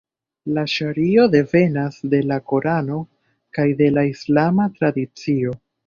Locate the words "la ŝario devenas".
0.53-2.01